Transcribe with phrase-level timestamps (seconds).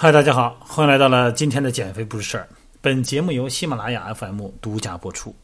[0.00, 2.48] 嗨，大家好，欢迎来到了今天的减肥不是事儿。
[2.80, 5.34] 本节目由喜马拉雅 FM 独家播出。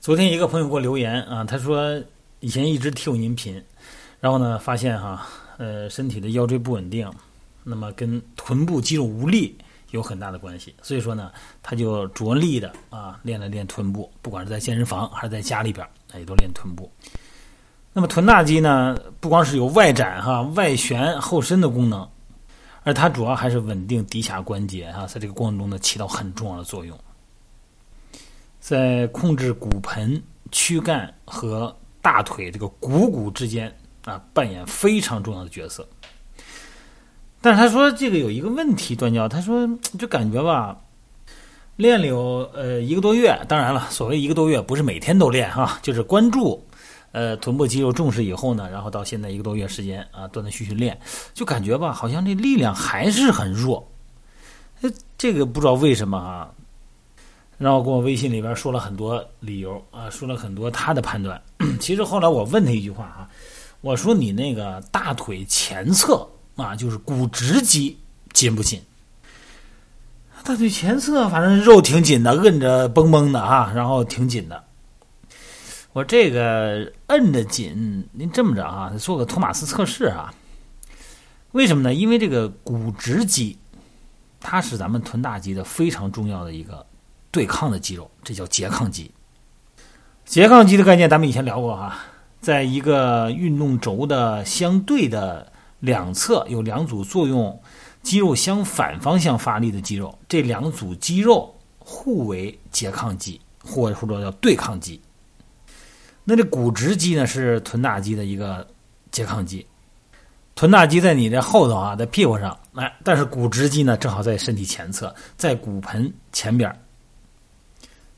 [0.00, 2.02] 昨天一个朋友给我留言啊，他说
[2.40, 3.62] 以前一直听音频，
[4.20, 5.26] 然后呢发现哈，
[5.58, 7.12] 呃，身体的腰椎不稳定，
[7.62, 9.54] 那么跟臀部肌肉无力
[9.90, 11.30] 有很大的关系，所以说呢，
[11.62, 16.90] 他就着力的啊练了练臀部，不管是在健身房还是在家里边，也都练臀部。
[17.92, 22.08] 那么臀大肌呢，不光是有外展哈、外旋后伸的功能。
[22.84, 26.98] 而它主要还是稳定骶髂关节啊，在这个过程中呢，起到很重要的作用，
[28.60, 35.86] 在控制骨盆、躯干和大腿这个股骨之间啊，扮演非常重要的角色。
[37.40, 39.68] 但是他说这个有一个问题，段教他说
[39.98, 40.76] 就感觉吧，
[41.76, 46.64] 练了有呃一个多月，当然了，所谓一个多月不是每天都练哈，就是关注。
[47.12, 50.98] 呃，臀部肌肉重视以后呢，然后到现在一个多月时间啊，断断续续练，
[51.34, 53.90] 就感觉吧，好像这力量还是很弱。
[54.82, 56.50] 呃，这个不知道为什么啊。
[57.56, 61.42] 然后跟我微信里边说了很多理由啊，说了很多他的判断。
[61.80, 63.28] 其实后来我问他一句话啊，
[63.80, 67.98] 我说你那个大腿前侧啊，就是股直肌
[68.32, 68.80] 紧不紧？
[70.44, 74.62] 大腿前侧反正肉挺紧的，摁着绷绷的啊，然后挺紧的。
[75.98, 80.32] 我这个摁着紧，您这么着啊，做个托马斯测试啊？
[81.50, 81.92] 为什么呢？
[81.92, 83.58] 因为这个股直肌，
[84.38, 86.86] 它是咱们臀大肌的非常重要的一个
[87.32, 89.10] 对抗的肌肉，这叫拮抗肌。
[90.24, 91.98] 拮抗肌的概念咱们以前聊过哈，
[92.40, 97.60] 在一个运动轴的相对的两侧有两组作用
[98.04, 105.00] 肌肉相反方向发力的肌肉，这两组肌肉互为拮抗肌，或者说叫对抗肌。
[106.30, 108.68] 那这股直肌呢是臀大肌的一个
[109.10, 109.66] 拮抗肌，
[110.54, 116.70] 臀大肌在你的后头啊，在屁股上，哎，但是股直肌呢正好在身体前侧，在骨盆前边，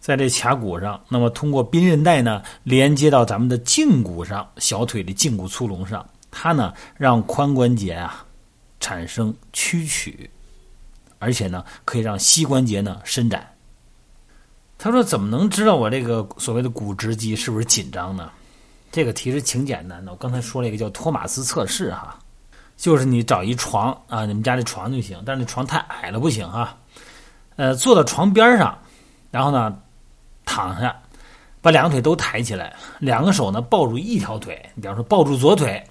[0.01, 8.27] 在这髂骨上，那么通过髌韧带呢连接到咱们的胫骨上，小腿的胫骨粗隆上，它呢让髋关节啊
[8.81, 10.29] 产生屈曲，
[11.21, 13.49] 而且呢可以让膝关节呢伸展。
[14.83, 18.31] 他说：“怎么能知道我这个所谓的股直肌是不是紧张呢？
[18.91, 20.11] 这个其实挺简单的。
[20.11, 22.19] 我刚才说了一个叫托马斯测试，哈，
[22.79, 26.75] 就是你找一床啊，你们家这床就行，但是那床太矮了不行哈。
[27.57, 28.79] 呃，坐到床边上，
[29.31, 29.77] 然后呢
[30.47, 30.97] 躺下，
[31.61, 35.87] 把两个腿都抬起来，两个手呢抱住一条腿，你比方说抱住左腿，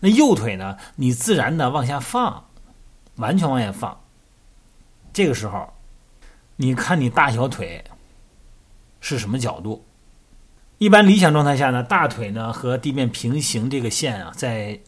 [0.00, 2.44] 那右腿呢你自然的往下放，
[3.18, 3.96] 完全往下放。
[5.12, 5.72] 这个时候，
[6.56, 7.80] 你看你大小腿。”
[9.02, 9.84] 是什么角度？
[10.78, 14.80] 一般理想状态下呢，大腿呢和地面平行这个线啊，在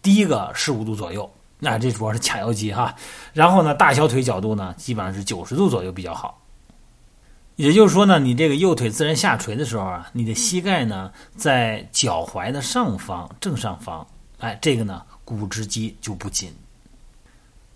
[0.00, 1.28] 低个十五度左右。
[1.58, 2.94] 那这主要是髂腰肌哈。
[3.32, 6.40] 然后呢，大小腿角度呢，基本上是九十度左右比较好。
[7.56, 14.06] 也就是说呢，你这个右腿自然下垂的时候啊，你的膝盖呢在脚踝的上方正上方，
[14.38, 16.52] 哎，这个呢股直肌就不紧。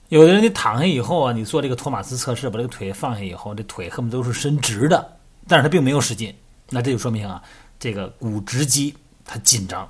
[0.09, 5.17] 有的人你躺下以后啊，你做这个托马斯测试，把这个腿放下以后，这腿恨不得都是伸直的。
[5.49, 6.35] 但是他并没有使劲，
[6.71, 7.43] 那这就说明啊，
[7.79, 9.89] 这个股直肌它紧张，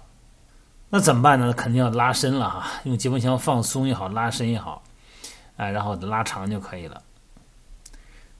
[0.91, 1.53] 那怎么办呢？
[1.53, 4.83] 肯定要拉伸了哈，用节风枪放松也好，拉伸也好，
[5.57, 7.03] 哎，然后拉长就可以了。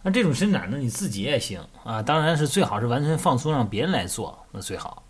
[0.03, 5.03] 那这种伸展呢，你自己也行啊，当然是最好是完全放松，让别人来做那最好。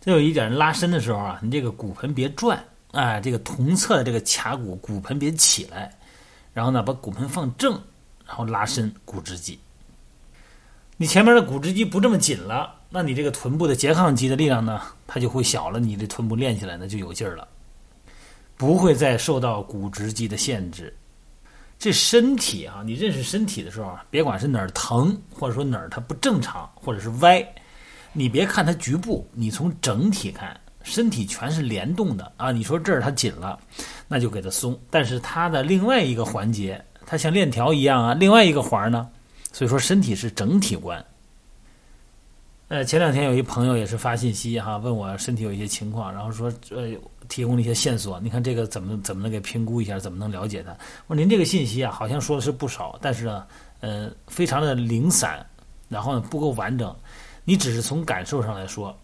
[0.00, 5.92] 再有一点，拉伸的时候啊，你这个骨盆别转，哎，这个同侧的这个髂骨骨盆别起来，
[6.52, 7.80] 然后呢，把骨盆放正，
[8.26, 9.58] 然后拉伸股直肌。
[11.00, 15.78] 你前面的股直肌不这么紧了，那你这个臀部的拮抗肌的力量呢，它就会小了。
[15.78, 17.46] 你这臀部练起来呢就有劲儿了，
[18.56, 20.92] 不会再受到股直肌的限制。
[21.78, 27.46] 这身体啊，你认识身体的时候啊，别管是哪儿疼，或者说哪儿它不正常，或者是歪，
[28.12, 32.50] 你别看它局部，你从整体看，身体全是联动的啊。
[32.50, 33.56] 你说这儿它紧了，
[34.08, 34.76] 那就给它松。
[34.90, 39.08] 但是它的另外一个环节，它像链条一样啊，另外一个环呢。
[39.52, 41.04] 所以说，身体是整体观。
[42.68, 46.90] 呃，前两天有一朋友也是发信息哈，问我身体有一些情况，然后说呃，
[47.26, 48.20] 提供了一些线索。
[48.20, 50.70] 你看这个怎么怎么能给评估一下，怎么能了解他？
[51.06, 53.46] 我说您这个信息啊，好像说的是不少，但是呢，
[53.80, 55.44] 呃，非常的零散，
[55.88, 56.94] 然后呢不够完整。
[57.44, 58.94] 你只是从感受上来说，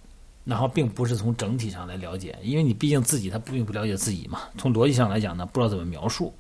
[0.45, 4.41] 然后并不是从整体上来了解，因为你毕竟自己他并不了解自己嘛。
[4.59, 6.35] 从逻辑上来讲呢，不知道怎么描述。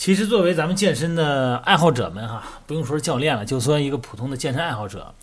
[0.00, 5.14] 其实，作为咱们健身的爱好者们哈，不用说教练了，就算一个普通的健身爱好者，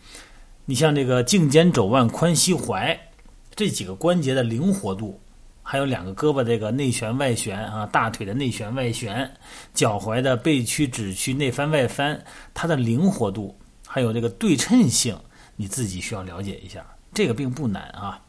[0.66, 2.96] 你像这个颈肩肘腕髋膝踝
[3.56, 5.20] 这几个关节的灵活度，
[5.64, 9.28] 还有两个胳膊这个内旋外旋啊，大腿的内旋外旋，
[9.74, 13.58] 脚踝的背屈指屈内翻外翻，它的灵活度
[13.88, 15.18] 还有这个对称性，
[15.56, 16.86] 你自己需要了解一下。
[17.16, 18.22] 这个并不难啊。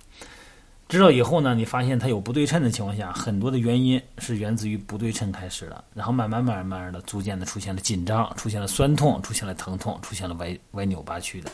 [0.88, 11.50] 知道以后呢，你发现它有不对称的情况下，很多的原因是源自于不对称开始的，然后慢慢慢慢的，逐渐的出现了紧张，出现了酸痛，出现了疼痛，出现了歪歪扭八曲的。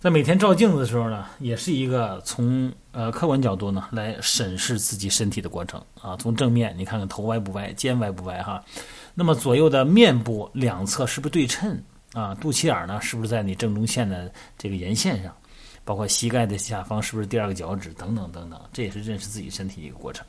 [0.00, 6.16] 在每天照镜子的时候呢，也是一个从呃客观角度呢来审视自己身体的过程啊。
[6.16, 8.64] 从正面你看看头歪不歪，肩歪不歪哈，
[9.14, 11.82] 那么左右的面部两侧是不是对称
[12.14, 12.34] 啊？
[12.34, 15.34] 肚脐眼呢是不是在你正中线的这个沿线上？
[15.84, 20.24] 包括膝盖的下方是不是第二个脚趾等等等等，这也是认识自己身体的一个过程。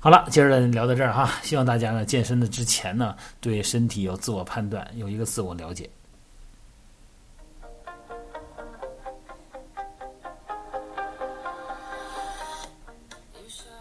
[0.00, 5.88] 好了，今儿呢聊到这儿哈，希望大家呢健身的之前呢对身体有自我判断，有一个自我了解。